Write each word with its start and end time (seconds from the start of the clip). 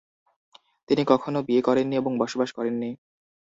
তিনি 0.89 1.03
কখনো 1.07 1.39
বিয়ে 1.47 1.61
করেননি 1.61 1.95
এবং 1.97 2.11
বসবাস 2.21 2.49
করেননি। 2.57 2.89